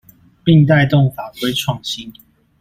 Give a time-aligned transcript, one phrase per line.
[0.43, 2.11] 並帶動法規創新